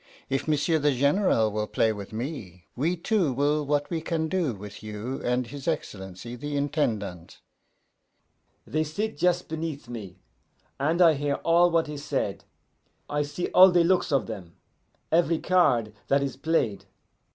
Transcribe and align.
If 0.29 0.47
M'sieu' 0.47 0.79
the 0.79 0.93
General 0.95 1.51
will 1.51 1.67
play 1.67 1.93
with 1.93 2.11
me, 2.11 2.63
we 2.75 2.95
two 2.97 3.31
will 3.31 3.63
what 3.63 3.87
we 3.91 4.01
can 4.01 4.29
do 4.29 4.55
with 4.55 4.81
you 4.81 5.21
and 5.23 5.45
his 5.45 5.67
Excellency 5.67 6.35
the 6.35 6.57
Intendant.' 6.57 7.37
"They 8.65 8.83
sit 8.83 9.15
just 9.15 9.47
beneath 9.47 9.87
me, 9.87 10.17
and 10.79 11.03
I 11.03 11.13
hear 11.13 11.35
all 11.43 11.69
what 11.69 11.87
is 11.87 12.03
said, 12.03 12.45
I 13.11 13.21
see 13.21 13.49
all 13.49 13.69
the 13.69 13.83
looks 13.83 14.11
of 14.11 14.25
them, 14.25 14.55
every 15.11 15.37
card 15.37 15.93
that 16.07 16.23
is 16.23 16.35
played. 16.35 16.85